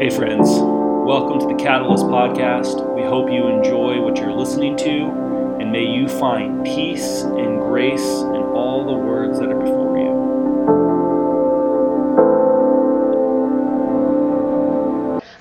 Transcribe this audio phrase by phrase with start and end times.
[0.00, 0.48] Hey, friends.
[0.48, 2.94] Welcome to the Catalyst Podcast.
[2.94, 5.10] We hope you enjoy what you're listening to,
[5.58, 10.08] and may you find peace and grace in all the words that are before you.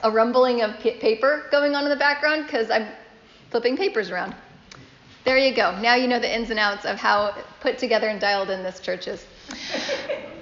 [0.01, 2.87] A rumbling of p- paper going on in the background because I'm
[3.51, 4.33] flipping papers around.
[5.23, 5.79] There you go.
[5.79, 8.79] Now you know the ins and outs of how put together and dialed in this
[8.79, 9.23] church is.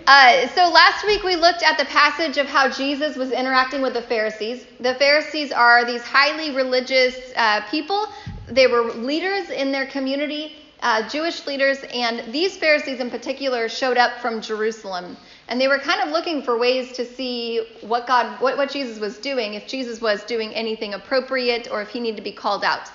[0.07, 3.93] Uh, so last week we looked at the passage of how Jesus was interacting with
[3.93, 4.63] the Pharisees.
[4.80, 8.07] The Pharisees are these highly religious uh, people.
[8.47, 13.97] They were leaders in their community, uh, Jewish leaders, and these Pharisees in particular showed
[13.97, 15.17] up from Jerusalem.
[15.47, 18.99] And they were kind of looking for ways to see what God, what, what Jesus
[18.99, 22.63] was doing, if Jesus was doing anything appropriate or if he needed to be called
[22.63, 22.91] out.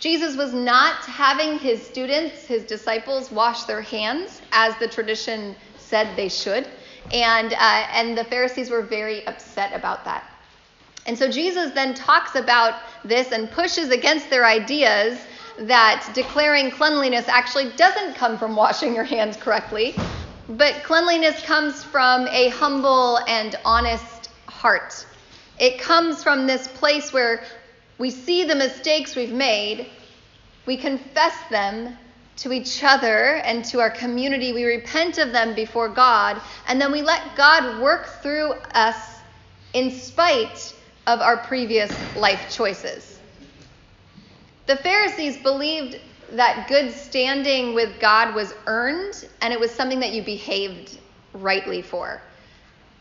[0.00, 5.54] Jesus was not having his students, his disciples, wash their hands as the tradition
[5.92, 6.66] said they should.
[7.12, 10.24] And, uh, and the Pharisees were very upset about that.
[11.04, 15.20] And so Jesus then talks about this and pushes against their ideas
[15.58, 19.94] that declaring cleanliness actually doesn't come from washing your hands correctly,
[20.48, 25.06] but cleanliness comes from a humble and honest heart.
[25.58, 27.44] It comes from this place where
[27.98, 29.90] we see the mistakes we've made,
[30.64, 31.98] we confess them,
[32.42, 34.52] to each other and to our community.
[34.52, 39.20] We repent of them before God, and then we let God work through us
[39.74, 40.74] in spite
[41.06, 43.20] of our previous life choices.
[44.66, 46.00] The Pharisees believed
[46.32, 50.98] that good standing with God was earned and it was something that you behaved
[51.34, 52.22] rightly for.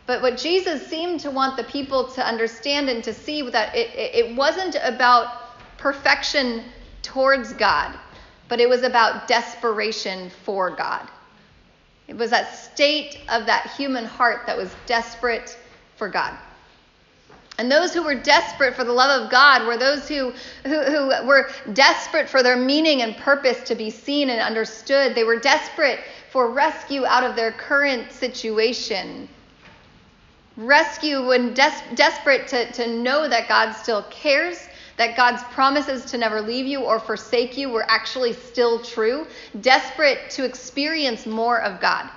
[0.06, 3.76] But what Jesus seemed to want the people to understand and to see was that
[3.76, 6.66] it, it wasn't about perfection
[7.02, 7.98] towards God
[8.52, 11.08] but it was about desperation for God.
[12.10, 15.58] It was that state of that human heart that was desperate
[15.96, 16.38] for God.
[17.60, 20.34] And those who were desperate for the love of God were those who,
[20.66, 25.16] who, who, were desperate for their meaning and purpose to be seen and understood.
[25.16, 29.30] They were desperate for rescue out of their current situation.
[30.58, 36.18] Rescue when des- desperate to, to know that God still cares that God's promises to
[36.18, 39.28] never leave you or forsake you were actually still true,
[39.62, 42.10] desperate to experience more of God.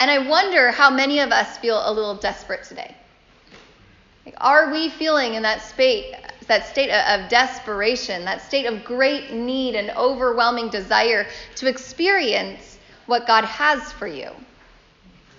[0.00, 2.94] And I wonder how many of us feel a little desperate today.
[4.26, 6.14] Like, are we feeling in that state,
[6.46, 11.26] that state of desperation, that state of great need and overwhelming desire
[11.56, 14.30] to experience what God has for you?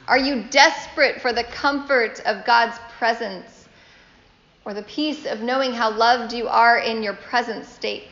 [0.07, 3.54] Are you desperate for the comfort of God's presence
[4.65, 8.09] or the peace of knowing how loved you are in your present state?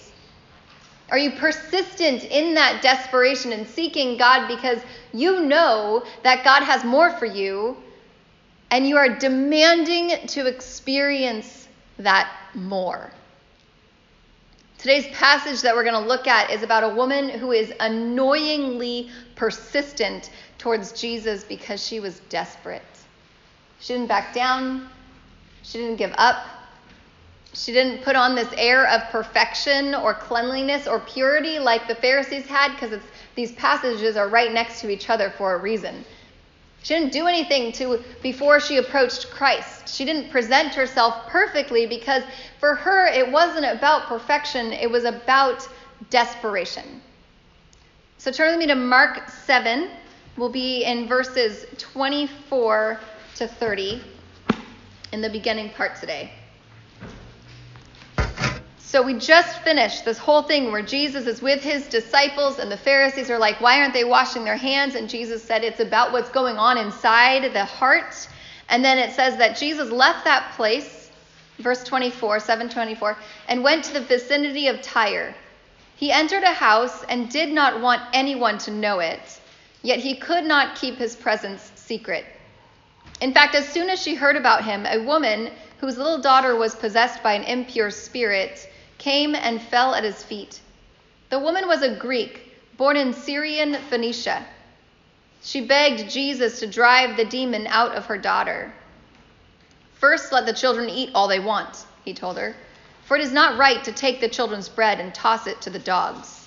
[1.09, 4.80] Are you persistent in that desperation and seeking God because
[5.12, 7.78] you know that God has more for you
[8.72, 13.12] and you are demanding to experience that more?
[14.78, 19.09] Today's passage that we're going to look at is about a woman who is annoyingly
[19.36, 22.81] persistent towards Jesus because she was desperate.
[23.80, 24.90] She didn't back down.
[25.63, 26.46] She didn't give up.
[27.53, 32.46] She didn't put on this air of perfection or cleanliness or purity like the Pharisees
[32.46, 33.00] had, because
[33.35, 36.03] these passages are right next to each other for a reason.
[36.84, 39.88] She didn't do anything to before she approached Christ.
[39.88, 42.24] She didn't present herself perfectly because
[42.59, 45.68] for her it wasn't about perfection, it was about
[46.09, 47.01] desperation.
[48.18, 49.91] So turn with me to Mark 7.
[50.35, 53.00] We'll be in verses 24
[53.35, 54.01] to 30
[55.13, 56.31] in the beginning part today.
[58.79, 62.78] So we just finished this whole thing where Jesus is with his disciples, and the
[62.78, 64.96] Pharisees are like, Why aren't they washing their hands?
[64.96, 68.28] And Jesus said, It's about what's going on inside the heart.
[68.69, 71.12] And then it says that Jesus left that place,
[71.59, 75.35] verse 24, 724, and went to the vicinity of Tyre.
[75.95, 79.40] He entered a house and did not want anyone to know it,
[79.84, 82.25] yet he could not keep his presence secret.
[83.23, 86.75] In fact, as soon as she heard about him, a woman whose little daughter was
[86.75, 90.59] possessed by an impure spirit came and fell at his feet.
[91.30, 94.45] The woman was a Greek, born in Syrian Phoenicia.
[95.42, 98.74] She begged Jesus to drive the demon out of her daughter.
[99.94, 102.53] First, let the children eat all they want, he told her,
[103.06, 105.80] for it is not right to take the children's bread and toss it to the
[105.80, 106.45] dogs.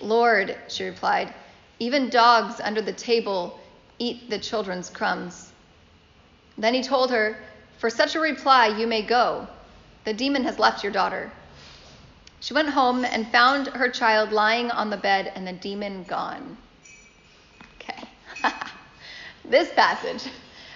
[0.00, 1.34] Lord, she replied,
[1.78, 3.60] even dogs under the table
[3.98, 5.50] eat the children's crumbs.
[6.56, 7.38] Then he told her,
[7.78, 9.48] For such a reply you may go.
[10.04, 11.32] The demon has left your daughter.
[12.40, 16.58] She went home and found her child lying on the bed and the demon gone.
[17.80, 18.06] Okay.
[19.46, 20.30] this passage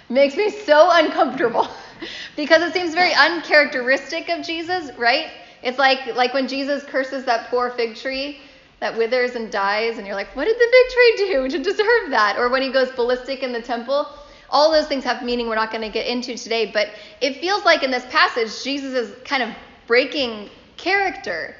[0.09, 1.67] makes me so uncomfortable
[2.35, 5.29] because it seems very uncharacteristic of Jesus, right?
[5.61, 8.39] It's like like when Jesus curses that poor fig tree
[8.79, 12.09] that withers and dies, and you're like, what did the fig tree do to deserve
[12.11, 12.37] that?
[12.39, 14.07] Or when he goes ballistic in the temple.
[14.51, 16.89] All those things have meaning we're not going to get into today, but
[17.21, 19.49] it feels like in this passage, Jesus is kind of
[19.87, 21.55] breaking character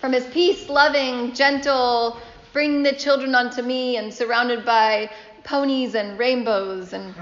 [0.00, 2.18] from his peace loving, gentle,
[2.52, 5.10] bring the children unto me, and surrounded by
[5.44, 6.92] ponies and rainbows.
[6.92, 7.14] And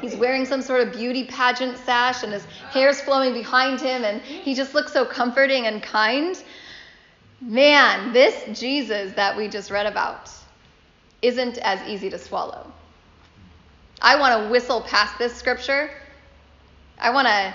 [0.00, 4.20] he's wearing some sort of beauty pageant sash, and his hair's flowing behind him, and
[4.22, 6.42] he just looks so comforting and kind.
[7.40, 10.30] Man, this Jesus that we just read about
[11.22, 12.69] isn't as easy to swallow.
[14.02, 15.90] I want to whistle past this scripture.
[16.98, 17.54] I want to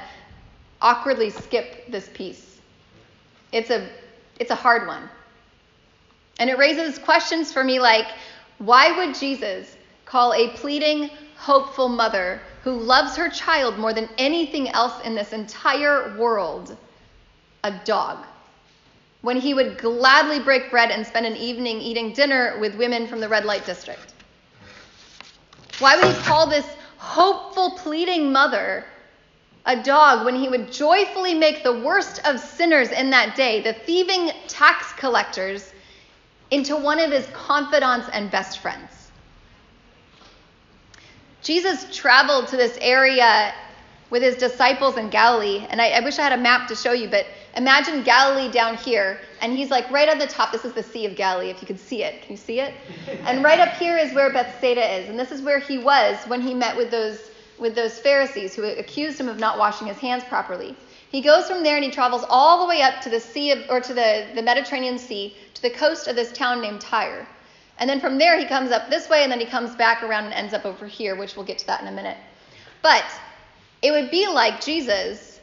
[0.81, 2.59] awkwardly skip this piece.
[3.51, 3.89] It's a
[4.39, 5.09] it's a hard one.
[6.39, 8.07] And it raises questions for me like
[8.57, 9.75] why would Jesus
[10.05, 15.33] call a pleading, hopeful mother who loves her child more than anything else in this
[15.33, 16.77] entire world
[17.63, 18.25] a dog?
[19.21, 23.19] When he would gladly break bread and spend an evening eating dinner with women from
[23.19, 24.14] the red light district.
[25.79, 26.65] Why would he call this
[26.97, 28.85] hopeful, pleading mother
[29.65, 33.73] a dog when he would joyfully make the worst of sinners in that day, the
[33.73, 35.71] thieving tax collectors,
[36.51, 39.11] into one of his confidants and best friends?
[41.41, 43.53] Jesus traveled to this area
[44.09, 46.91] with his disciples in Galilee, and I, I wish I had a map to show
[46.93, 47.25] you, but
[47.55, 50.51] imagine Galilee down here, and he's like right on the top.
[50.51, 52.21] This is the Sea of Galilee, if you can see it.
[52.21, 52.73] Can you see it?
[53.25, 56.41] And right up here is where Bethsaida is, and this is where he was when
[56.41, 60.23] he met with those with those Pharisees who accused him of not washing his hands
[60.25, 60.75] properly.
[61.09, 63.59] He goes from there and he travels all the way up to the sea of,
[63.69, 67.25] or to the, the Mediterranean Sea to the coast of this town named Tyre.
[67.77, 70.25] And then from there he comes up this way and then he comes back around
[70.25, 72.17] and ends up over here, which we'll get to that in a minute.
[72.81, 73.05] But
[73.81, 75.34] it would be like Jesus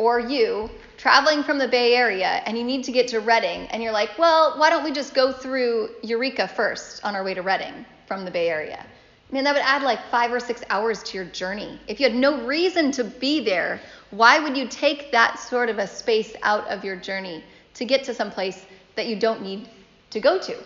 [0.00, 3.82] or you traveling from the Bay Area and you need to get to Redding, and
[3.82, 7.42] you're like, well, why don't we just go through Eureka first on our way to
[7.42, 8.84] Redding from the Bay Area?
[8.84, 11.78] I mean, that would add like five or six hours to your journey.
[11.86, 13.78] If you had no reason to be there,
[14.10, 17.44] why would you take that sort of a space out of your journey
[17.74, 18.64] to get to some place
[18.96, 19.68] that you don't need
[20.10, 20.56] to go to?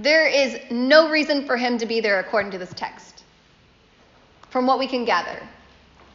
[0.00, 3.22] There is no reason for him to be there according to this text,
[4.50, 5.40] from what we can gather.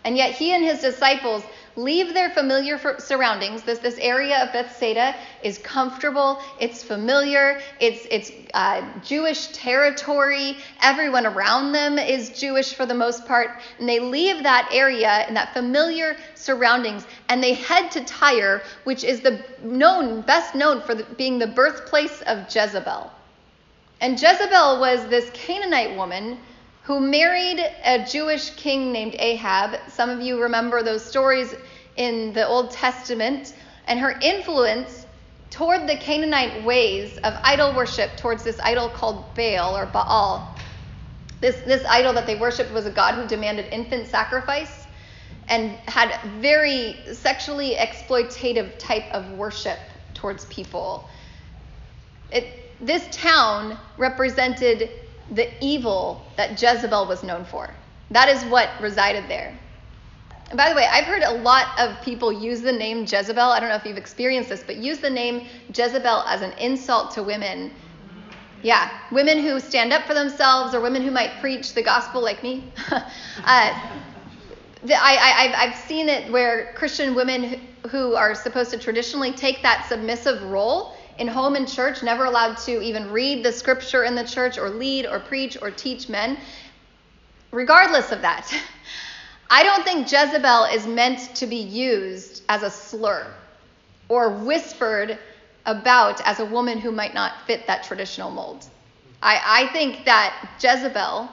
[0.06, 1.44] And yet he and his disciples
[1.75, 3.63] leave their familiar surroundings.
[3.63, 10.57] This, this area of Bethsaida is comfortable, it's familiar, it's, it's uh, Jewish territory.
[10.84, 13.60] Everyone around them is Jewish for the most part.
[13.80, 19.04] And they leave that area and that familiar surroundings and they head to Tyre, which
[19.04, 23.12] is the known, best known for the, being the birthplace of Jezebel.
[24.01, 26.38] And Jezebel was this Canaanite woman
[26.86, 29.80] who married a Jewish king named Ahab.
[29.90, 31.56] Some of you remember those stories
[31.96, 33.56] in the Old Testament.
[33.88, 35.08] And her influence
[35.50, 40.56] toward the Canaanite ways of idol worship towards this idol called Baal or Baal.
[41.42, 44.86] This, this idol that they worshiped was a god who demanded infant sacrifice
[45.48, 49.80] and had very sexually exploitative type of worship
[50.14, 51.10] towards people.
[52.32, 52.46] It,
[52.80, 54.90] this town represented
[55.31, 57.74] the evil that Jezebel was known for.
[58.12, 59.57] That is what resided there.
[60.50, 63.41] And by the way, I've heard a lot of people use the name Jezebel.
[63.41, 67.12] I don't know if you've experienced this, but use the name Jezebel as an insult
[67.12, 67.72] to women.
[68.62, 72.44] Yeah, women who stand up for themselves or women who might preach the gospel like
[72.44, 72.72] me.
[72.91, 73.01] uh,
[74.88, 80.44] I, have seen it where Christian women who are supposed to traditionally take that submissive
[80.44, 84.57] role in home and church, never allowed to even read the scripture in the church
[84.57, 86.38] or lead or preach or teach men.
[87.51, 88.53] Regardless of that,
[89.50, 93.27] I don't think Jezebel is meant to be used as a slur
[94.10, 95.17] or whispered
[95.65, 98.65] about as a woman who might not fit that traditional mold.
[99.22, 101.29] I, I think that Jezebel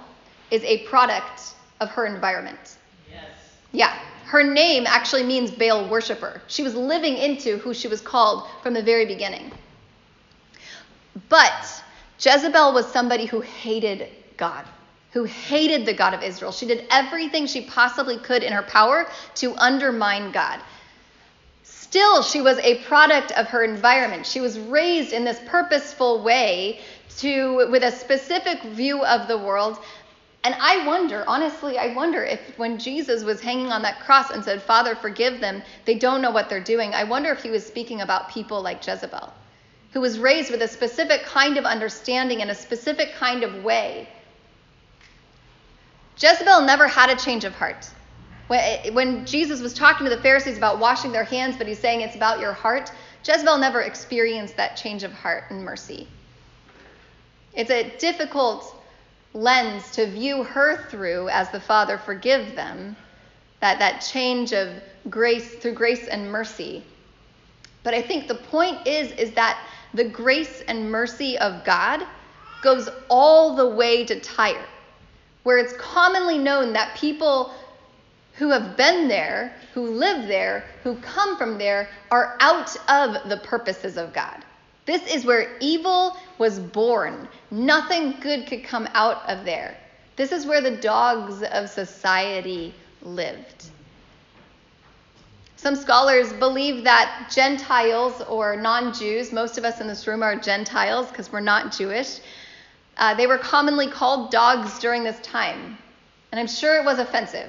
[0.50, 2.78] is a product of her environment.
[3.10, 3.24] Yes.
[3.72, 3.98] Yeah.
[4.24, 6.40] Her name actually means Baal worshiper.
[6.46, 9.52] She was living into who she was called from the very beginning.
[11.28, 11.83] But
[12.19, 14.64] Jezebel was somebody who hated God,
[15.11, 16.52] who hated the God of Israel.
[16.52, 20.61] She did everything she possibly could in her power to undermine God.
[21.64, 24.25] Still, she was a product of her environment.
[24.25, 26.81] She was raised in this purposeful way
[27.19, 29.78] to with a specific view of the world.
[30.45, 34.42] And I wonder, honestly, I wonder if when Jesus was hanging on that cross and
[34.42, 37.64] said, Father, forgive them, they don't know what they're doing, I wonder if he was
[37.64, 39.33] speaking about people like Jezebel
[39.92, 44.08] who was raised with a specific kind of understanding in a specific kind of way.
[46.18, 47.90] Jezebel never had a change of heart.
[48.49, 52.16] When Jesus was talking to the Pharisees about washing their hands, but he's saying it's
[52.16, 52.90] about your heart,
[53.25, 56.06] Jezebel never experienced that change of heart and mercy.
[57.54, 58.75] It's a difficult
[59.34, 62.96] lens to view her through as the Father forgive them,
[63.61, 64.68] that, that change of
[65.08, 66.84] grace through grace and mercy.
[67.82, 69.58] But I think the point is, is that
[69.94, 72.06] the grace and mercy of God
[72.62, 74.64] goes all the way to Tyre,
[75.42, 77.52] where it's commonly known that people
[78.34, 83.40] who have been there, who live there, who come from there, are out of the
[83.44, 84.44] purposes of God.
[84.87, 87.28] This is where evil was born.
[87.50, 89.76] Nothing good could come out of there.
[90.16, 93.70] This is where the dogs of society lived.
[95.62, 100.35] Some scholars believe that Gentiles or non Jews, most of us in this room are
[100.35, 102.19] Gentiles because we're not Jewish,
[102.97, 105.78] uh, they were commonly called dogs during this time.
[106.33, 107.49] And I'm sure it was offensive.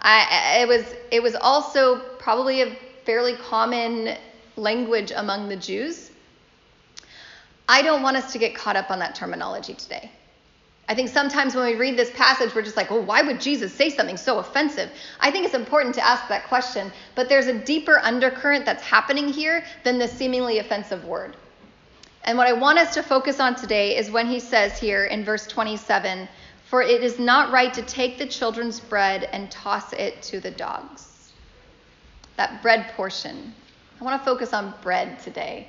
[0.00, 4.16] I, it, was, it was also probably a fairly common
[4.56, 6.10] language among the Jews.
[7.68, 10.10] I don't want us to get caught up on that terminology today.
[10.88, 13.72] I think sometimes when we read this passage, we're just like, well, why would Jesus
[13.72, 14.90] say something so offensive?
[15.18, 19.28] I think it's important to ask that question, but there's a deeper undercurrent that's happening
[19.28, 21.36] here than the seemingly offensive word.
[22.22, 25.24] And what I want us to focus on today is when he says here in
[25.24, 26.28] verse 27
[26.64, 30.50] For it is not right to take the children's bread and toss it to the
[30.52, 31.32] dogs.
[32.36, 33.54] That bread portion.
[34.00, 35.68] I want to focus on bread today.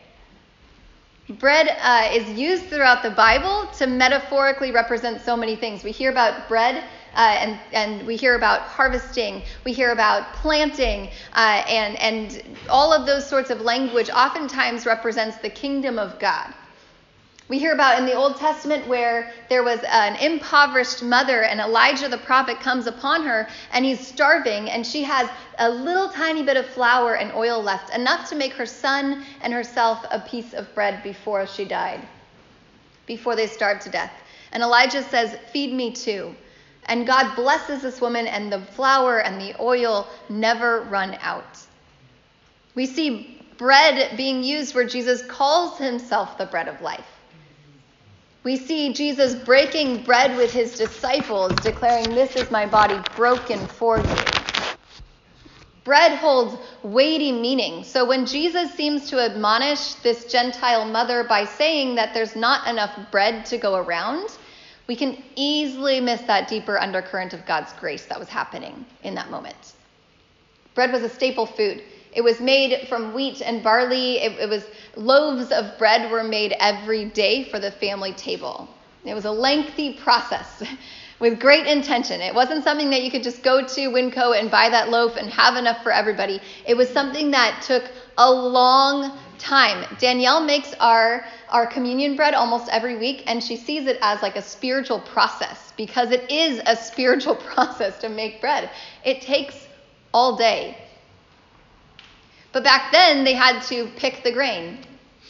[1.29, 5.83] Bread uh, is used throughout the Bible to metaphorically represent so many things.
[5.83, 11.09] We hear about bread uh, and, and we hear about harvesting, we hear about planting,
[11.33, 16.53] uh, and, and all of those sorts of language oftentimes represents the kingdom of God.
[17.49, 22.09] We hear about in the Old Testament where there was an impoverished mother, and Elijah
[22.09, 26.57] the prophet comes upon her, and he's starving, and she has a little tiny bit
[26.57, 30.73] of flour and oil left, enough to make her son and herself a piece of
[30.75, 32.05] bread before she died,
[33.05, 34.11] before they starved to death.
[34.51, 36.35] And Elijah says, Feed me too.
[36.87, 41.59] And God blesses this woman, and the flour and the oil never run out.
[42.75, 47.16] We see bread being used where Jesus calls himself the bread of life.
[48.47, 53.99] We see Jesus breaking bread with his disciples, declaring, This is my body broken for
[53.99, 54.15] you.
[55.83, 57.83] Bread holds weighty meaning.
[57.83, 62.97] So when Jesus seems to admonish this Gentile mother by saying that there's not enough
[63.11, 64.29] bread to go around,
[64.87, 69.29] we can easily miss that deeper undercurrent of God's grace that was happening in that
[69.29, 69.73] moment.
[70.73, 71.83] Bread was a staple food.
[72.17, 74.17] It was made from wheat and barley.
[74.17, 78.67] It, it was loaves of bread were made every day for the family table.
[79.05, 80.63] It was a lengthy process
[81.19, 82.19] with great intention.
[82.21, 85.29] It wasn't something that you could just go to Winco and buy that loaf and
[85.29, 86.41] have enough for everybody.
[86.65, 87.83] It was something that took
[88.17, 89.85] a long time.
[89.99, 94.35] Danielle makes our our communion bread almost every week and she sees it as like
[94.35, 98.71] a spiritual process because it is a spiritual process to make bread.
[99.05, 99.67] It takes
[100.15, 100.77] all day.
[102.51, 104.79] But back then, they had to pick the grain,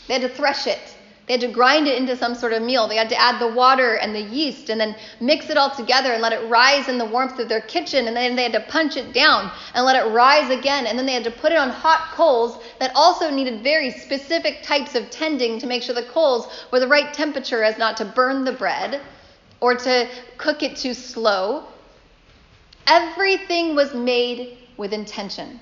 [0.08, 0.96] they had to thresh it.
[1.28, 2.88] They had to grind it into some sort of meal.
[2.88, 6.14] They had to add the water and the yeast and then mix it all together
[6.14, 8.08] and let it rise in the warmth of their kitchen.
[8.08, 10.88] And then they had to punch it down and let it rise again.
[10.88, 14.64] And then they had to put it on hot coals that also needed very specific
[14.64, 18.06] types of tending to make sure the coals were the right temperature as not to
[18.06, 19.02] burn the bread
[19.60, 20.08] or to
[20.38, 21.66] cook it too slow.
[22.88, 25.60] Everything was made with intention.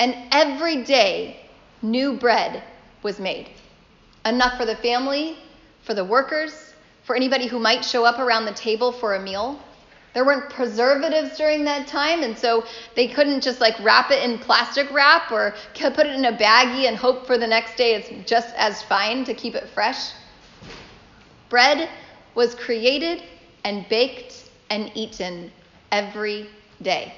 [0.00, 1.40] And every day,
[1.82, 2.62] new bread
[3.02, 3.50] was made.
[4.24, 5.36] Enough for the family,
[5.82, 6.74] for the workers,
[7.04, 9.60] for anybody who might show up around the table for a meal.
[10.14, 14.38] There weren't preservatives during that time, and so they couldn't just like wrap it in
[14.38, 18.28] plastic wrap or put it in a baggie and hope for the next day it's
[18.28, 20.12] just as fine to keep it fresh.
[21.48, 21.88] Bread
[22.34, 23.22] was created
[23.64, 25.50] and baked and eaten
[25.90, 26.48] every
[26.80, 27.12] day.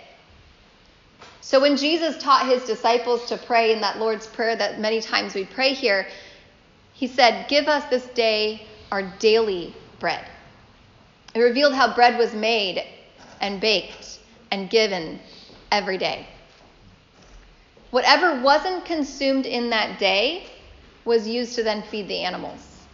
[1.47, 5.33] So when Jesus taught his disciples to pray in that Lord's Prayer that many times
[5.33, 6.09] we pray here,
[6.93, 10.27] he said, Give us this day our daily bread.
[11.37, 12.85] It revealed how bread was made
[13.41, 14.19] and baked
[14.51, 15.21] and given
[15.71, 16.27] every day.
[17.93, 20.49] Whatever wasn't consumed in that day
[21.05, 22.87] was used to then feed the animals.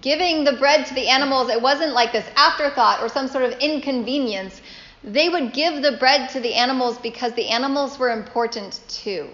[0.00, 3.52] Giving the bread to the animals, it wasn't like this afterthought or some sort of
[3.60, 4.60] inconvenience.
[5.02, 9.28] They would give the bread to the animals because the animals were important too.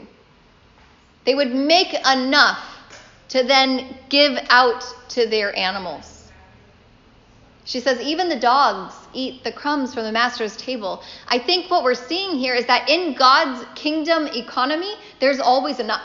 [1.25, 2.65] They would make enough
[3.31, 6.31] to then give out to their animals.
[7.65, 11.03] She says, even the dogs eat the crumbs from the master's table.
[11.27, 16.03] I think what we're seeing here is that in God's kingdom economy, there's always enough.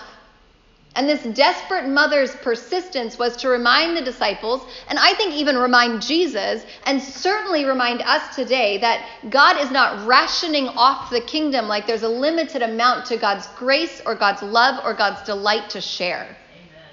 [0.94, 6.02] And this desperate mother's persistence was to remind the disciples, and I think even remind
[6.02, 11.88] Jesus, and certainly remind us today, that God is not rationing off the kingdom like
[11.88, 16.24] there's a limited amount to God's grace or God's love or God's delight to share.
[16.24, 16.38] Amen.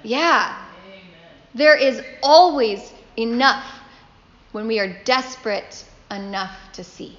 [0.05, 0.65] Yeah.
[0.87, 1.01] Amen.
[1.57, 3.65] There is always enough
[4.53, 7.19] when we are desperate enough to see.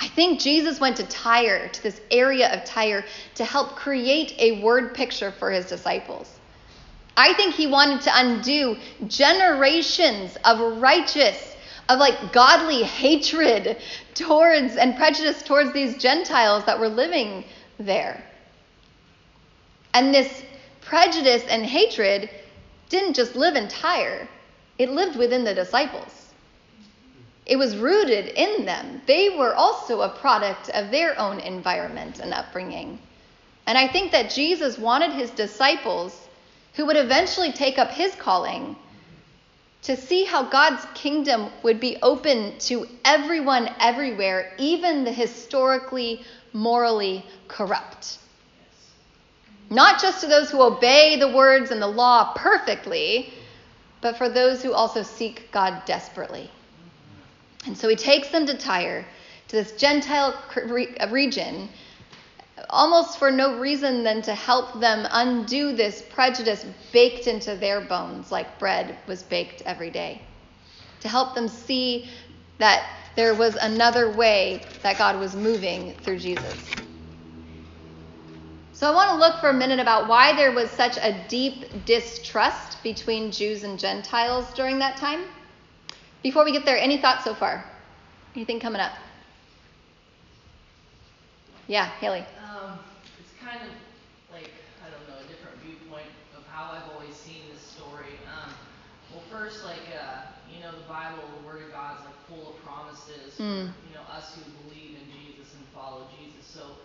[0.00, 3.04] I think Jesus went to Tyre, to this area of Tyre,
[3.36, 6.30] to help create a word picture for his disciples.
[7.16, 8.76] I think he wanted to undo
[9.06, 11.56] generations of righteous,
[11.88, 13.78] of like godly hatred
[14.14, 17.44] towards and prejudice towards these Gentiles that were living
[17.78, 18.22] there.
[19.94, 20.42] And this
[20.82, 22.28] prejudice and hatred
[22.90, 24.28] didn't just live in Tyre,
[24.78, 26.15] it lived within the disciples.
[27.46, 29.00] It was rooted in them.
[29.06, 32.98] They were also a product of their own environment and upbringing.
[33.66, 36.28] And I think that Jesus wanted his disciples,
[36.74, 38.76] who would eventually take up his calling,
[39.82, 46.22] to see how God's kingdom would be open to everyone everywhere, even the historically,
[46.52, 48.18] morally corrupt.
[49.70, 53.32] Not just to those who obey the words and the law perfectly,
[54.00, 56.50] but for those who also seek God desperately.
[57.66, 59.06] And so he takes them to Tyre,
[59.48, 61.68] to this Gentile uh, region,
[62.70, 68.32] almost for no reason than to help them undo this prejudice baked into their bones,
[68.32, 70.22] like bread was baked every day.
[71.00, 72.08] To help them see
[72.58, 76.76] that there was another way that God was moving through Jesus.
[78.72, 81.86] So I want to look for a minute about why there was such a deep
[81.86, 85.24] distrust between Jews and Gentiles during that time.
[86.22, 87.64] Before we get there, any thoughts so far?
[88.34, 88.92] Anything coming up?
[91.68, 92.24] Yeah, Haley.
[92.46, 92.78] Um,
[93.18, 93.72] it's kind of
[94.30, 94.50] like,
[94.84, 98.14] I don't know, a different viewpoint of how I've always seen this story.
[98.30, 98.54] Um,
[99.10, 102.54] well, first, like, uh, you know, the Bible, the Word of God is like full
[102.54, 103.66] of promises mm.
[103.66, 106.46] for, you know, us who believe in Jesus and follow Jesus.
[106.46, 106.78] So,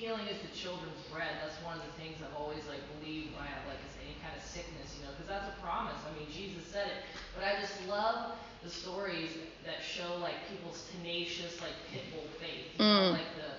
[0.00, 1.44] healing is the children's bread.
[1.44, 4.32] That's one of the things I've always, like, believed when I have, like, any kind
[4.32, 6.00] of sickness, you know, because that's a promise.
[6.08, 7.04] I mean, Jesus said it.
[7.36, 8.32] But I just love
[8.62, 9.30] the stories
[9.64, 12.76] that show like people's tenacious like pitbull faith.
[12.76, 13.00] You mm.
[13.00, 13.50] know, like the,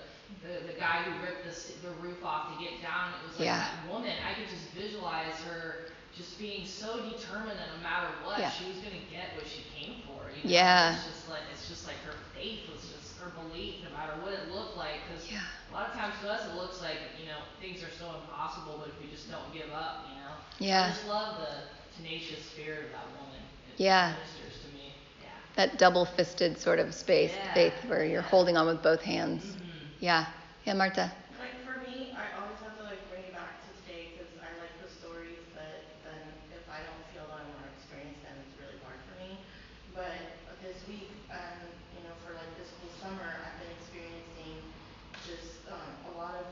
[0.46, 3.10] the the guy who ripped the the roof off to get down.
[3.18, 3.66] It was like yeah.
[3.66, 4.14] that woman.
[4.22, 8.50] I could just visualize her just being so determined that no matter what, yeah.
[8.50, 10.22] she was gonna get what she came for.
[10.30, 10.54] You know?
[10.54, 10.94] Yeah.
[10.94, 14.34] It's just like it's just like her faith was just her belief, no matter what
[14.34, 15.06] it looked like.
[15.06, 15.46] Because yeah.
[15.70, 18.82] a lot of times to us it looks like you know things are so impossible,
[18.82, 20.34] but if we just don't give up, you know.
[20.58, 20.86] Yeah.
[20.86, 23.40] I just love the tenacious spirit of that woman.
[23.76, 24.14] It yeah.
[25.56, 27.54] That double fisted sort of space, yeah.
[27.54, 29.44] faith, where you're holding on with both hands.
[29.44, 30.00] Mm-hmm.
[30.00, 30.26] Yeah.
[30.64, 31.12] Yeah, Marta.
[31.36, 34.48] Like for me, I always have to like bring it back to today because I
[34.56, 36.24] like the stories, but then
[36.56, 39.36] if I don't feel that I want to experience them, it's really hard for me.
[39.92, 44.56] But this week, um, you know, for like this whole summer, I've been experiencing
[45.20, 46.48] just um, a lot of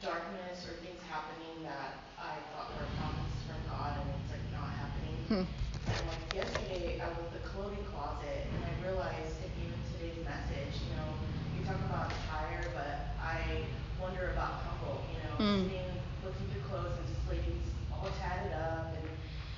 [0.00, 4.72] darkness or things happening that I thought were promises from God, and it's like not
[4.72, 5.18] happening.
[5.28, 5.44] Hmm.
[5.84, 10.80] And like yesterday, I was the clothing closet, and I realized, and even today's message,
[10.80, 11.12] you know,
[11.52, 13.68] you talk about Tyre, but I
[14.00, 15.68] wonder about Humboldt, you know, mm.
[15.68, 15.92] sitting,
[16.24, 19.08] looking through clothes, and this lady's all tatted up, and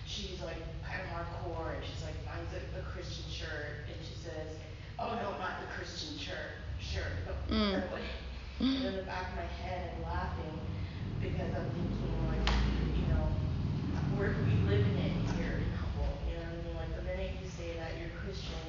[0.07, 4.18] she's like kind of hardcore, and she's like finds a, a Christian shirt, and she
[4.18, 4.59] says,
[4.99, 7.72] "Oh no, not the Christian shirt, shirt, no, mm.
[7.79, 8.07] that way."
[8.59, 10.61] And in the back of my head, I'm laughing
[11.24, 12.44] because I'm thinking like,
[13.00, 13.24] you know,
[14.12, 16.76] we're, we live in it here in Humboldt, you know what I mean?
[16.76, 18.61] Like the minute you say that you're Christian,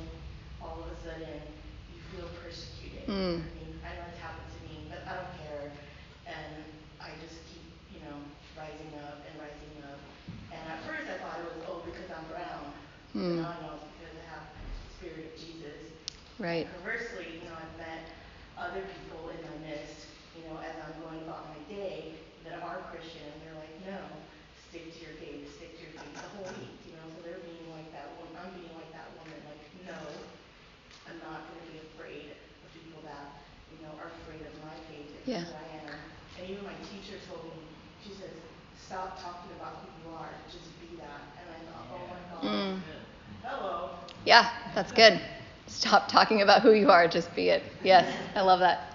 [0.64, 1.44] all of a sudden
[1.92, 3.12] you feel persecuted.
[3.12, 3.44] Mm.
[3.44, 5.68] I mean, I know it's happened to me, but I don't care.
[6.24, 6.64] And
[7.04, 8.16] I just keep, you know,
[8.56, 10.00] rising up and rising up.
[10.56, 12.72] And at first I thought it was, oh, because I'm brown.
[13.12, 13.44] Mm.
[13.44, 14.64] Now I know it's because I have the
[14.96, 15.92] spirit of Jesus.
[16.40, 16.72] Right.
[16.80, 18.16] conversely, you know, I've met
[18.56, 20.08] other people in my midst,
[20.38, 22.14] you know, as I'm going about my day
[22.46, 23.98] that are Christian, and they're like, no,
[24.70, 27.06] stick to your faith, stick to your faith the whole week, you know.
[27.18, 28.38] So they're being like that woman.
[28.38, 29.98] I'm being like that woman, like, no,
[31.10, 33.42] I'm not going to be afraid of people that,
[33.74, 35.42] you know, are afraid of my faith and yeah.
[35.42, 35.96] who I am.
[36.40, 37.52] And even my teacher told me,
[38.04, 38.32] she says,
[38.82, 41.22] stop talking about who you are, just be that.
[41.38, 42.80] And I thought, oh my God, mm.
[43.44, 43.90] hello.
[44.26, 45.20] Yeah, that's good.
[45.68, 47.62] Stop talking about who you are, just be it.
[47.84, 48.94] Yes, I love that.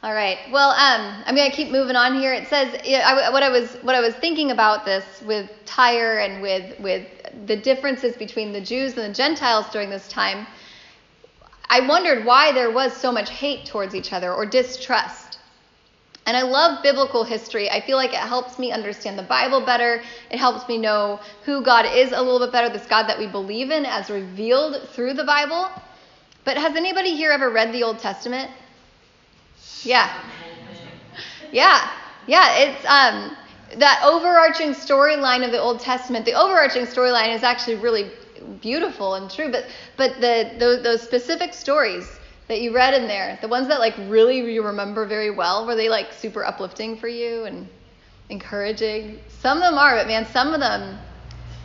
[0.00, 0.38] All right.
[0.52, 2.32] Well, um, I'm going to keep moving on here.
[2.32, 2.72] It says
[3.04, 7.04] I, what I was what I was thinking about this with Tyre and with with
[7.46, 10.46] the differences between the Jews and the Gentiles during this time.
[11.68, 15.17] I wondered why there was so much hate towards each other or distrust.
[16.28, 17.70] And I love biblical history.
[17.70, 20.02] I feel like it helps me understand the Bible better.
[20.30, 23.26] It helps me know who God is a little bit better, this God that we
[23.26, 25.70] believe in as revealed through the Bible.
[26.44, 28.50] But has anybody here ever read the Old Testament?
[29.84, 30.10] Yeah.
[31.50, 31.90] Yeah.
[32.26, 33.34] Yeah, it's um
[33.78, 36.26] that overarching storyline of the Old Testament.
[36.26, 38.10] The overarching storyline is actually really
[38.60, 39.64] beautiful and true, but
[39.96, 42.06] but the those, those specific stories
[42.48, 45.76] that you read in there, the ones that like really you remember very well, were
[45.76, 47.68] they like super uplifting for you and
[48.30, 49.20] encouraging?
[49.28, 50.98] Some of them are, but man, some of them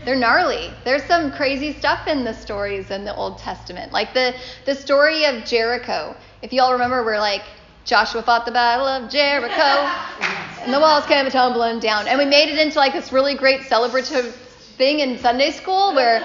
[0.06, 0.70] they're gnarly.
[0.84, 3.94] There's some crazy stuff in the stories in the Old Testament.
[3.94, 6.16] Like the the story of Jericho.
[6.42, 7.44] If y'all remember, we're like
[7.86, 9.54] Joshua fought the battle of Jericho,
[10.62, 12.08] and the walls came tumbling down.
[12.08, 14.34] And we made it into like this really great celebrative
[14.78, 16.22] thing in Sunday school where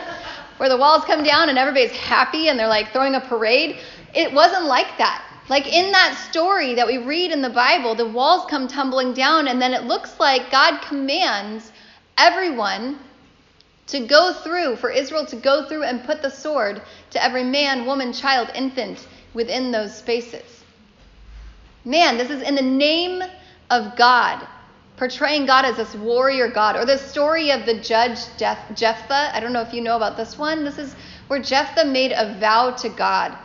[0.57, 3.79] where the walls come down and everybody's happy and they're like throwing a parade.
[4.19, 5.25] It wasn't like that.
[5.49, 9.47] Like in that story that we read in the Bible, the walls come tumbling down,
[9.47, 11.71] and then it looks like God commands
[12.19, 12.99] everyone
[13.87, 17.87] to go through, for Israel to go through and put the sword to every man,
[17.87, 20.65] woman, child, infant within those spaces.
[21.85, 23.23] Man, this is in the name
[23.71, 24.45] of God,
[24.97, 26.75] portraying God as this warrior God.
[26.75, 29.31] Or the story of the judge Jephthah.
[29.33, 30.65] I don't know if you know about this one.
[30.65, 30.97] This is
[31.29, 33.39] where Jephthah made a vow to God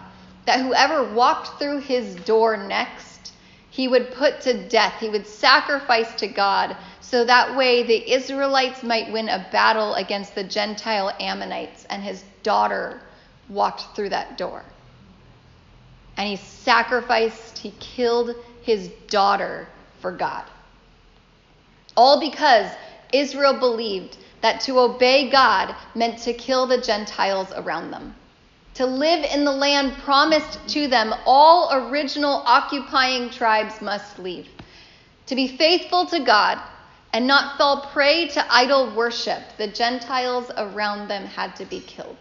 [0.46, 3.34] that whoever walked through his door next,
[3.70, 4.96] he would put to death.
[5.00, 10.36] He would sacrifice to God so that way the Israelites might win a battle against
[10.36, 13.02] the Gentile Ammonites, and his daughter
[13.50, 14.64] walked through that door.
[16.18, 19.68] And he sacrificed, he killed his daughter
[20.00, 20.44] for God.
[21.96, 22.72] All because
[23.12, 28.16] Israel believed that to obey God meant to kill the Gentiles around them.
[28.76, 34.48] To live in the land promised to them, all original occupying tribes must leave.
[35.28, 36.60] To be faithful to God
[37.14, 42.18] and not fall prey to idol worship, the Gentiles around them had to be killed.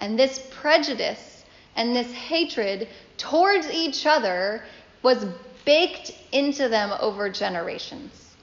[0.00, 4.64] And this prejudice and this hatred towards each other
[5.02, 5.24] was
[5.64, 8.34] baked into them over generations.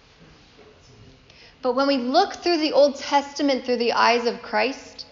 [1.62, 5.06] But when we look through the Old Testament through the eyes of Christ,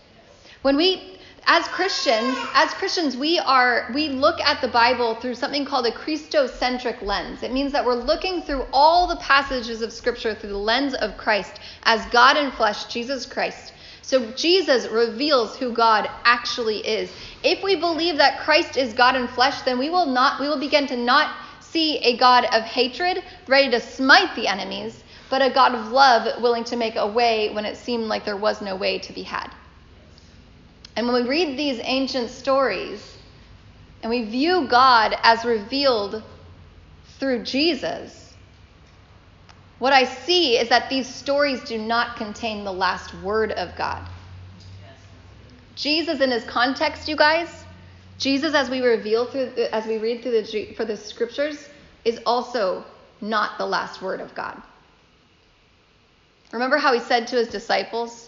[0.62, 5.66] when we as Christians, as Christians, we are we look at the Bible through something
[5.66, 7.44] called a Christocentric lens.
[7.44, 11.18] It means that we're looking through all the passages of Scripture through the lens of
[11.18, 13.74] Christ as God in flesh, Jesus Christ.
[14.02, 17.12] So Jesus reveals who God actually is.
[17.44, 20.60] If we believe that Christ is God in flesh, then we will not we will
[20.60, 25.50] begin to not see a God of hatred ready to smite the enemies, but a
[25.50, 28.76] God of love willing to make a way when it seemed like there was no
[28.78, 29.52] way to be had.
[30.96, 33.18] And when we read these ancient stories
[34.02, 36.22] and we view God as revealed
[37.20, 38.36] through Jesus,
[39.80, 44.08] what I see is that these stories do not contain the last word of God.
[45.76, 47.50] Jesus in his context, you guys,
[48.18, 51.68] Jesus as we reveal through as we read through the for the scriptures
[52.06, 52.86] is also
[53.22, 54.62] not the last word of God.
[56.52, 58.23] Remember how he said to his disciples,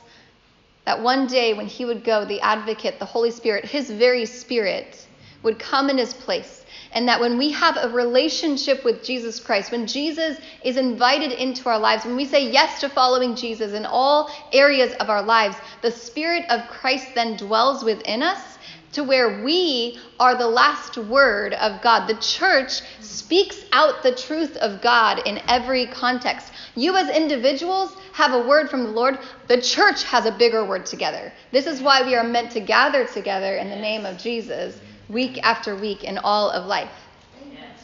[0.86, 5.06] that one day when he would go, the advocate, the Holy Spirit, his very spirit,
[5.43, 6.65] would come in his place.
[6.91, 11.67] And that when we have a relationship with Jesus Christ, when Jesus is invited into
[11.67, 15.58] our lives, when we say yes to following Jesus in all areas of our lives,
[15.82, 18.55] the Spirit of Christ then dwells within us
[18.96, 22.08] to where we are the last word of God.
[22.08, 26.54] The church speaks out the truth of God in every context.
[26.76, 29.20] You, as individuals, have a word from the Lord.
[29.48, 31.34] The church has a bigger word together.
[31.52, 34.80] This is why we are meant to gather together in the name of Jesus
[35.10, 36.90] week after week in all of life.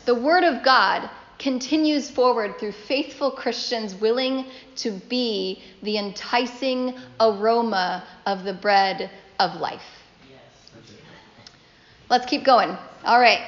[0.06, 4.46] The word of God continues forward through faithful Christians willing
[4.78, 10.01] to be the enticing aroma of the bread of life.
[12.12, 12.78] Let's keep going.
[13.06, 13.40] All right.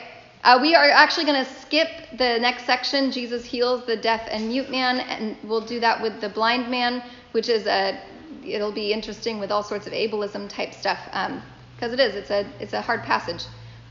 [0.41, 3.11] Uh, we are actually going to skip the next section.
[3.11, 7.03] Jesus heals the deaf and mute man, and we'll do that with the blind man,
[7.33, 7.99] which is a.
[8.45, 12.15] It'll be interesting with all sorts of ableism type stuff, because um, it is.
[12.15, 13.43] It's a it's a hard passage.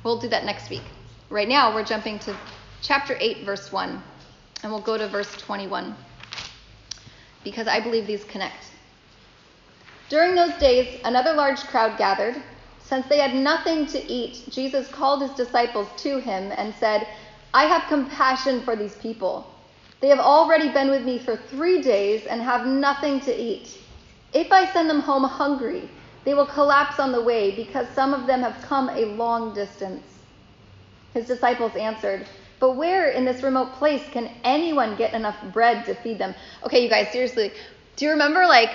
[0.04, 0.84] We'll do that next week.
[1.28, 2.34] Right now, we're jumping to
[2.80, 4.02] chapter 8, verse 1,
[4.62, 5.94] and we'll go to verse 21,
[7.44, 8.64] because I believe these connect.
[10.08, 12.42] During those days, another large crowd gathered
[12.92, 17.08] since they had nothing to eat, Jesus called his disciples to him and said,
[17.54, 19.50] I have compassion for these people.
[20.00, 23.78] They have already been with me for three days and have nothing to eat.
[24.34, 25.88] If I send them home hungry,
[26.26, 30.04] they will collapse on the way because some of them have come a long distance.
[31.14, 32.26] His disciples answered,
[32.60, 36.34] But where in this remote place can anyone get enough bread to feed them?
[36.66, 37.52] Okay, you guys, seriously,
[37.96, 38.72] do you remember like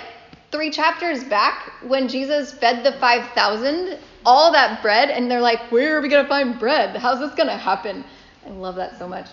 [0.50, 5.98] three chapters back when Jesus fed the 5,000, all that bread, and they're like, Where
[5.98, 6.96] are we going to find bread?
[6.96, 8.04] How's this going to happen?
[8.46, 9.28] I love that so much.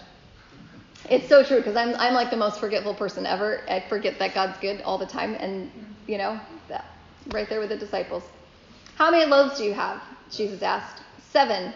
[1.09, 3.61] It's so true because I'm, I'm like the most forgetful person ever.
[3.69, 5.71] I forget that God's good all the time, and
[6.07, 6.85] you know, that,
[7.31, 8.23] right there with the disciples.
[8.95, 10.01] How many loaves do you have?
[10.31, 11.03] Jesus asked.
[11.31, 11.73] Seven,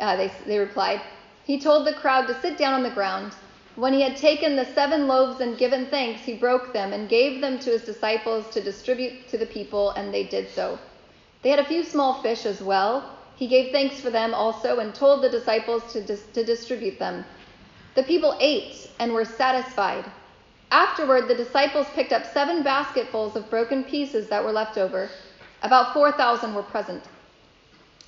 [0.00, 1.02] uh, they, they replied.
[1.44, 3.34] He told the crowd to sit down on the ground.
[3.74, 7.40] When he had taken the seven loaves and given thanks, he broke them and gave
[7.40, 10.78] them to his disciples to distribute to the people, and they did so.
[11.42, 13.10] They had a few small fish as well.
[13.36, 17.24] He gave thanks for them also and told the disciples to, dis- to distribute them.
[17.94, 20.04] The people ate and were satisfied.
[20.70, 25.10] Afterward, the disciples picked up seven basketfuls of broken pieces that were left over.
[25.62, 27.02] About 4,000 were present.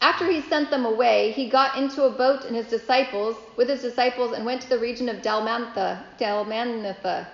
[0.01, 3.83] After he sent them away, he got into a boat and his disciples, with his
[3.83, 7.27] disciples, and went to the region of Dalmanutha.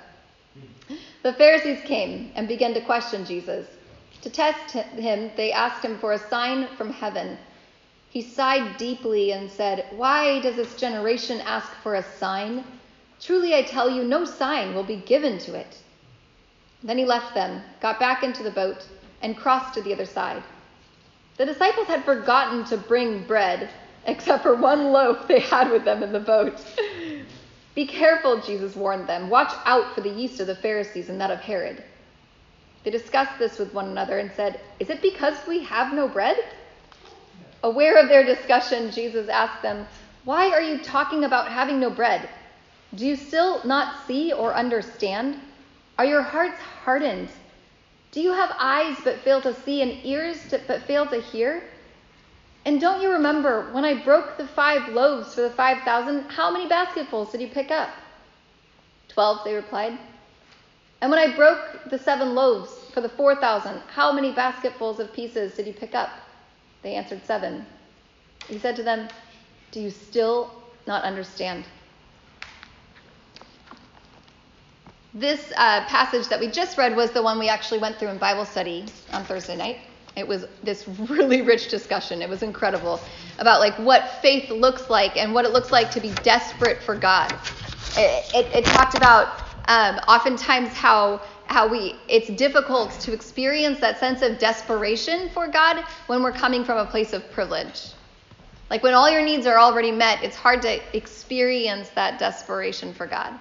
[1.23, 3.67] The Pharisees came and began to question Jesus.
[4.23, 7.39] To test him, they asked him for a sign from heaven.
[8.11, 12.65] He sighed deeply and said, Why does this generation ask for a sign?
[13.21, 15.79] Truly I tell you, no sign will be given to it.
[16.83, 18.87] Then he left them, got back into the boat,
[19.23, 20.43] and crossed to the other side.
[21.37, 23.71] The disciples had forgotten to bring bread,
[24.07, 26.61] except for one loaf they had with them in the boat.
[27.75, 29.31] Be careful, Jesus warned them.
[29.31, 31.83] Watch out for the yeast of the Pharisees and that of Herod.
[32.83, 36.37] They discussed this with one another and said, Is it because we have no bread?
[37.63, 39.87] Aware of their discussion, Jesus asked them,
[40.25, 42.29] Why are you talking about having no bread?
[42.95, 45.39] Do you still not see or understand?
[45.99, 47.29] Are your hearts hardened?
[48.13, 51.63] Do you have eyes but fail to see and ears to, but fail to hear?
[52.65, 56.31] And don't you remember when I broke the five loaves for the five thousand?
[56.31, 57.91] How many basketfuls did you pick up?
[59.09, 59.99] Twelve, they replied.
[61.01, 65.13] And when I broke the seven loaves for the four thousand, how many basketfuls of
[65.13, 66.11] pieces did you pick up?
[66.83, 67.65] They answered, Seven.
[68.49, 69.09] He said to them,
[69.71, 70.51] Do you still
[70.87, 71.65] not understand?
[75.13, 78.19] This uh, passage that we just read was the one we actually went through in
[78.19, 79.79] Bible study on Thursday night.
[80.17, 82.23] It was this really rich discussion.
[82.23, 83.01] It was incredible
[83.39, 86.95] about like what faith looks like and what it looks like to be desperate for
[86.95, 87.33] God.
[87.97, 93.99] It, it, it talked about um, oftentimes how how we it's difficult to experience that
[94.01, 97.93] sense of desperation for God when we're coming from a place of privilege.
[98.69, 103.07] Like when all your needs are already met, it's hard to experience that desperation for
[103.07, 103.33] God.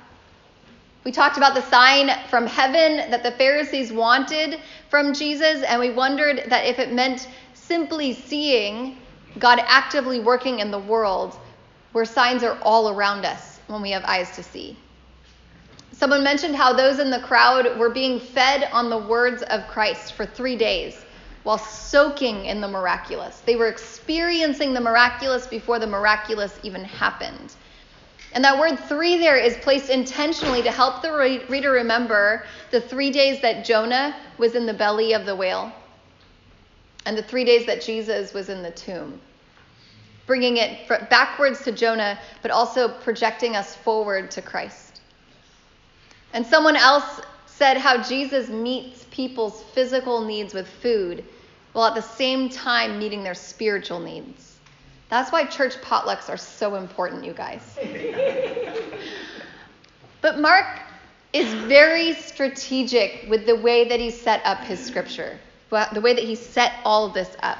[1.03, 5.89] We talked about the sign from heaven that the Pharisees wanted from Jesus, and we
[5.89, 8.97] wondered that if it meant simply seeing
[9.39, 11.39] God actively working in the world,
[11.91, 14.77] where signs are all around us when we have eyes to see.
[15.99, 20.13] Someone mentioned how those in the crowd were being fed on the words of Christ
[20.13, 21.03] for three days
[21.43, 23.41] while soaking in the miraculous.
[23.41, 27.53] They were experiencing the miraculous before the miraculous even happened.
[28.31, 31.11] And that word three there is placed intentionally to help the
[31.49, 35.69] reader remember the three days that Jonah was in the belly of the whale
[37.05, 39.19] and the three days that Jesus was in the tomb.
[40.27, 44.88] Bringing it backwards to Jonah, but also projecting us forward to Christ.
[46.33, 51.23] And someone else said how Jesus meets people's physical needs with food
[51.73, 54.57] while at the same time meeting their spiritual needs.
[55.09, 57.77] That's why church potlucks are so important, you guys.
[60.21, 60.81] but Mark
[61.33, 65.37] is very strategic with the way that he set up his scripture,
[65.93, 67.57] the way that he set all of this up.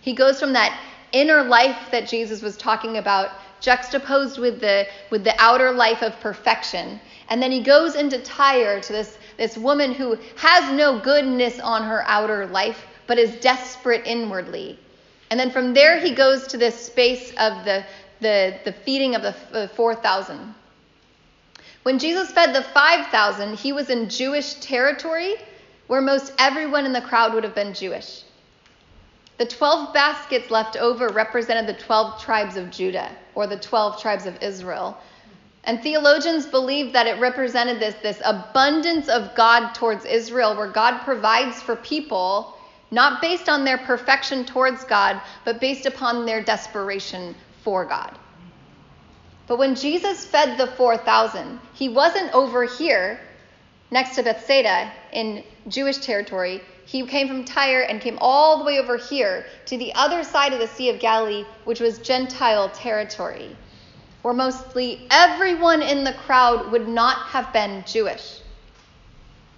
[0.00, 0.78] He goes from that
[1.12, 6.18] inner life that Jesus was talking about, juxtaposed with the, with the outer life of
[6.20, 7.00] perfection.
[7.28, 11.82] And then he goes into Tyre to this, this woman who has no goodness on
[11.82, 14.78] her outer life, but is desperate inwardly.
[15.30, 17.84] And then from there, he goes to this space of the,
[18.20, 20.54] the, the feeding of the 4,000.
[21.82, 25.36] When Jesus fed the 5,000, he was in Jewish territory
[25.86, 28.22] where most everyone in the crowd would have been Jewish.
[29.38, 34.26] The 12 baskets left over represented the 12 tribes of Judah, or the 12 tribes
[34.26, 34.98] of Israel.
[35.68, 41.00] And theologians believe that it represented this, this abundance of God towards Israel, where God
[41.02, 42.54] provides for people
[42.90, 48.18] not based on their perfection towards God, but based upon their desperation for God.
[49.46, 53.20] But when Jesus fed the 4,000, he wasn't over here
[53.90, 56.62] next to Bethsaida in Jewish territory.
[56.86, 60.54] He came from Tyre and came all the way over here to the other side
[60.54, 63.54] of the Sea of Galilee, which was Gentile territory,
[64.22, 68.40] where mostly everyone in the crowd would not have been Jewish.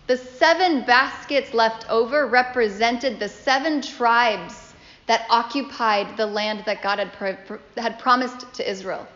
[0.06, 4.74] The seven baskets left over represented the seven tribes
[5.06, 9.06] that occupied the land that God had, pro- had promised to Israel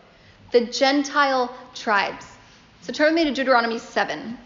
[0.52, 2.26] the Gentile tribes.
[2.82, 4.38] So turn with me to Deuteronomy 7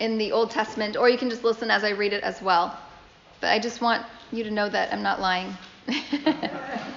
[0.00, 2.78] in the Old Testament, or you can just listen as I read it as well.
[3.40, 5.56] But I just want you to know that I'm not lying.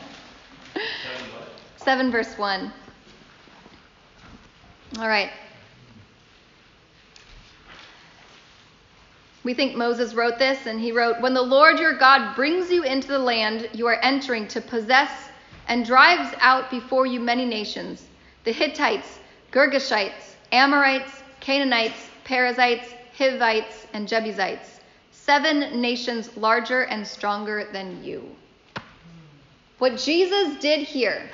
[1.86, 2.74] 7 verse 1.
[4.98, 5.30] All right.
[9.44, 12.84] We think Moses wrote this, and he wrote, When the Lord your God brings you
[12.84, 15.30] into the land you are entering to possess
[15.68, 18.08] and drives out before you many nations
[18.46, 19.20] the Hittites,
[19.52, 24.80] Girgashites, Amorites, Canaanites, Perizzites, Hivites, and Jebusites,
[25.12, 28.24] seven nations larger and stronger than you.
[29.78, 31.30] What Jesus did here,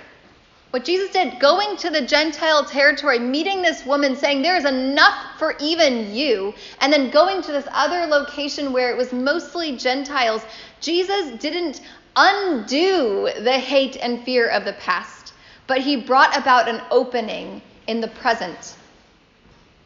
[0.71, 5.37] what Jesus did, going to the Gentile territory, meeting this woman, saying, There is enough
[5.37, 10.43] for even you, and then going to this other location where it was mostly Gentiles,
[10.79, 11.81] Jesus didn't
[12.15, 15.33] undo the hate and fear of the past,
[15.67, 18.75] but he brought about an opening in the present.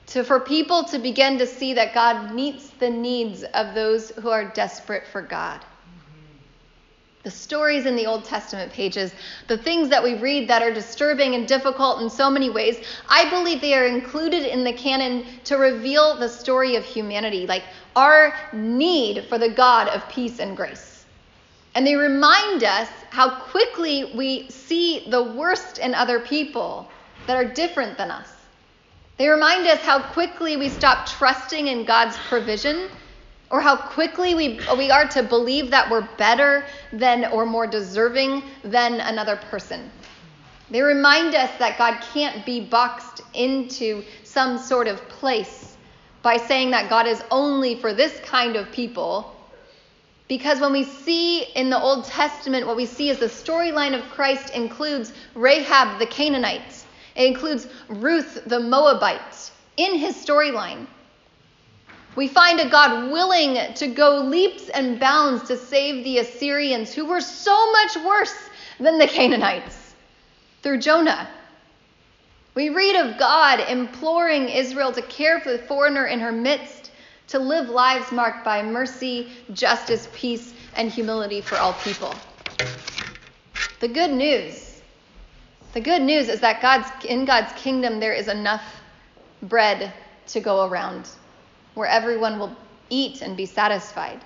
[0.08, 4.30] To, for people to begin to see that God meets the needs of those who
[4.30, 5.66] are desperate for God.
[7.26, 9.12] The stories in the Old Testament pages,
[9.48, 12.78] the things that we read that are disturbing and difficult in so many ways,
[13.10, 17.64] I believe they are included in the canon to reveal the story of humanity, like
[17.96, 21.04] our need for the God of peace and grace.
[21.74, 26.88] And they remind us how quickly we see the worst in other people
[27.26, 28.30] that are different than us.
[29.18, 32.88] They remind us how quickly we stop trusting in God's provision
[33.52, 38.44] or how quickly we, we are to believe that we're better than or more deserving
[38.64, 39.92] than another person.
[40.70, 45.78] They remind us that God can't be boxed into some sort of place
[46.24, 49.36] by saying that God is only for this kind of people
[50.28, 54.10] because when we see in the Old Testament, what we see is the storyline of
[54.10, 60.88] Christ includes Rahab the Canaanite, it includes Ruth the Moabite in his storyline.
[62.16, 67.06] We find a God willing to go leaps and bounds to save the Assyrians, who
[67.06, 68.50] were so much worse
[68.80, 69.96] than the Canaanites,
[70.64, 71.28] through Jonah.
[72.54, 76.92] We read of God imploring Israel to care for the foreigner in her midst
[77.28, 82.16] to live lives marked by mercy, justice, peace, and humility for all people.
[83.82, 84.82] The good news,
[85.74, 88.64] the good news is that God's in God's kingdom there is enough
[89.42, 89.92] bread
[90.28, 91.10] to go around
[91.76, 92.56] where everyone will
[92.90, 94.20] eat and be satisfied.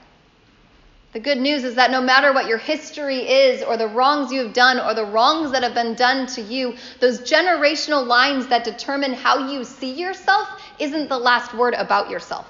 [1.11, 4.43] The good news is that no matter what your history is, or the wrongs you
[4.43, 8.63] have done, or the wrongs that have been done to you, those generational lines that
[8.63, 12.45] determine how you see yourself isn't the last word about yourself.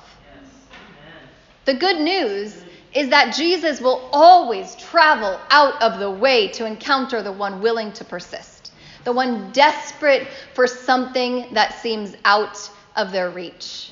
[1.63, 7.21] The good news is that Jesus will always travel out of the way to encounter
[7.21, 8.73] the one willing to persist,
[9.05, 13.91] the one desperate for something that seems out of their reach.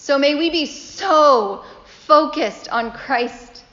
[0.00, 1.62] So may we be so
[2.06, 3.64] focused on Christ.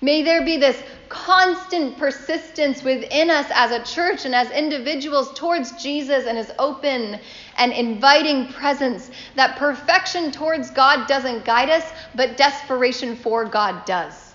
[0.00, 0.76] May there be this
[1.08, 7.20] constant persistence within us as a church and as individuals towards Jesus and his open
[7.58, 9.08] and inviting presence.
[9.36, 11.84] That perfection towards God doesn't guide us,
[12.16, 14.34] but desperation for God does.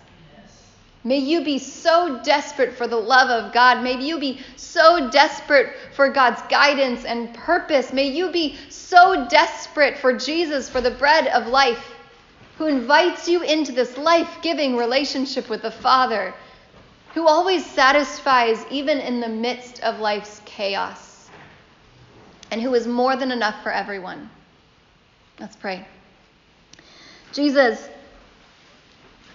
[1.03, 3.83] May you be so desperate for the love of God.
[3.83, 7.91] May you be so desperate for God's guidance and purpose.
[7.91, 8.55] May you be
[8.87, 11.93] so desperate for Jesus, for the bread of life,
[12.57, 16.33] who invites you into this life giving relationship with the Father
[17.13, 21.29] who always satisfies even in the midst of life's chaos,
[22.51, 24.29] and who is more than enough for everyone.
[25.39, 25.85] Let's pray.
[27.31, 27.87] Jesus,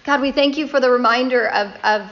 [0.03, 2.09] God, we thank you for the reminder of, of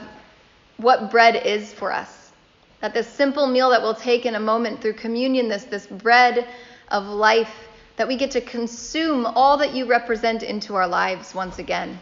[0.78, 2.32] what bread is for us.
[2.80, 6.46] That this simple meal that we'll take in a moment through communion, this, this bread
[6.90, 11.58] of life, that we get to consume all that you represent into our lives once
[11.58, 11.98] again.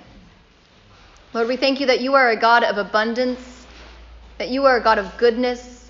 [1.33, 3.57] Lord, we thank you that you are a God of abundance
[4.39, 5.89] that you are a God of goodness,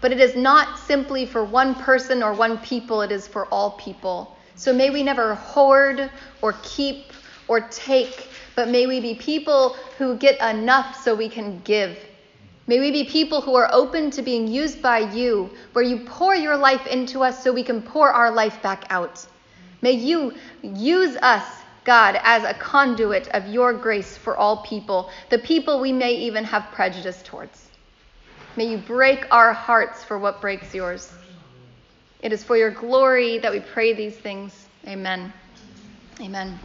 [0.00, 3.72] but it is not simply for one person or one people, it is for all
[3.72, 4.36] people.
[4.56, 6.10] So may we never hoard
[6.42, 7.12] or keep
[7.48, 11.98] or take, but may we be people who get enough so we can give.
[12.66, 16.34] May we be people who are open to being used by you, where you pour
[16.34, 19.24] your life into us so we can pour our life back out.
[19.82, 21.44] May you use us,
[21.84, 26.42] God, as a conduit of your grace for all people, the people we may even
[26.44, 27.68] have prejudice towards.
[28.56, 31.12] May you break our hearts for what breaks yours.
[32.22, 34.68] It is for your glory that we pray these things.
[34.86, 35.30] Amen.
[36.18, 36.58] Amen.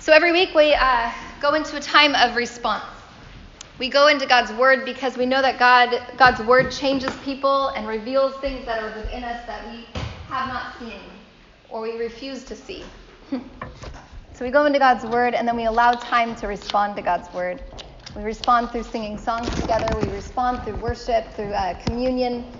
[0.00, 2.95] So every week we uh, go into a time of response.
[3.78, 7.86] We go into God's word because we know that God, God's word changes people and
[7.86, 9.86] reveals things that are within us that we
[10.28, 11.02] have not seen
[11.68, 12.84] or we refuse to see.
[13.30, 17.32] so we go into God's word and then we allow time to respond to God's
[17.34, 17.62] word.
[18.14, 22.58] We respond through singing songs together, we respond through worship, through uh, communion,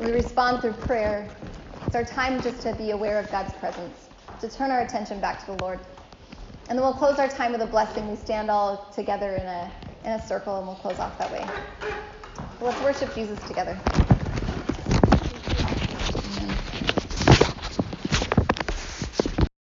[0.00, 1.36] we respond through prayer.
[1.84, 4.08] It's our time just to be aware of God's presence,
[4.40, 5.80] to turn our attention back to the Lord.
[6.68, 8.08] And then we'll close our time with a blessing.
[8.08, 9.70] We stand all together in a,
[10.06, 11.44] in a circle and we'll close off that way.
[12.60, 13.78] Let's worship Jesus together.